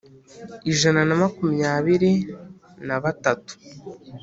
ijana 0.71 1.01
na 1.07 1.15
makumyabiri 1.21 2.13
na 2.87 2.95
batatu 3.03 3.53